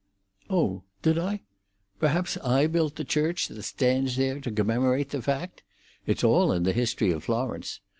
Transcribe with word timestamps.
"Oh, 0.49 0.81
did 1.03 1.19
I? 1.19 1.41
Perhaps 1.99 2.35
I 2.37 2.65
built 2.65 2.95
the 2.95 3.03
church 3.03 3.49
that 3.49 3.61
stands 3.61 4.15
there 4.17 4.39
to 4.39 4.49
commemorate 4.51 5.09
the 5.11 5.21
fact. 5.21 5.61
It's 6.07 6.23
all 6.23 6.51
in 6.51 6.63
the 6.63 6.73
history 6.73 7.11
of 7.11 7.25
Florence. 7.25 7.81